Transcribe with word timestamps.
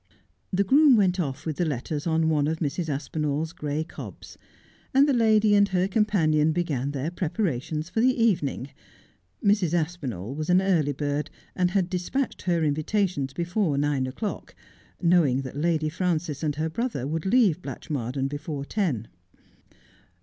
The 0.51 0.63
groom 0.63 0.95
went 0.95 1.19
off 1.19 1.45
with 1.45 1.57
the 1.57 1.63
letters 1.65 2.07
on 2.07 2.27
one 2.27 2.47
of 2.47 2.57
Mrs. 2.57 2.89
Aspinall's 2.89 3.53
gray 3.53 3.83
cobs, 3.83 4.35
and 4.95 5.07
the 5.07 5.13
lady 5.13 5.53
and 5.53 5.67
her 5.69 5.87
companion 5.87 6.53
began 6.53 6.89
their 6.89 7.11
prepara 7.11 7.61
tions 7.61 7.87
for 7.87 8.01
the 8.01 8.19
evening. 8.19 8.71
Mrs. 9.45 9.75
Aspinall 9.75 10.33
was 10.33 10.49
an 10.49 10.59
early 10.59 10.91
bird, 10.93 11.29
and 11.55 11.69
had 11.69 11.87
despatched 11.87 12.41
her 12.41 12.63
invitations 12.63 13.31
before 13.31 13.77
nine 13.77 14.07
o'clock, 14.07 14.55
knowing 15.03 15.43
that 15.43 15.55
Lady 15.55 15.87
Frances 15.87 16.41
and 16.41 16.55
her 16.55 16.67
brother 16.67 17.05
would 17.05 17.27
leave 17.27 17.61
Blatchmardean 17.61 18.27
before 18.27 18.65
ten. 18.65 19.07